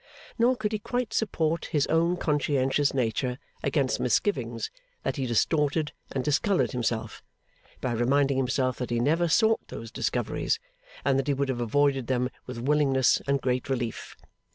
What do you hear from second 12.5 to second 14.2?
willingness and great relief.